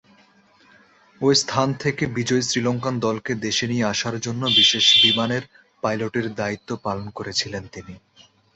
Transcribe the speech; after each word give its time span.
ঐ 1.21 1.29
স্থান 1.35 1.67
থেকে 1.75 2.03
বিজয়ী 2.17 2.43
শ্রীলঙ্কান 2.43 2.95
দলকে 2.99 3.31
দেশে 3.45 3.65
নিয়ে 3.67 3.85
আসার 3.85 4.15
জন্য 4.19 4.43
বিশেষ 4.59 4.85
বিমানের 5.03 5.43
পাইলটের 5.83 6.27
দায়িত্ব 6.35 6.69
পালন 6.85 7.07
করেছিলেন 7.17 7.63
তিনি। 7.73 7.93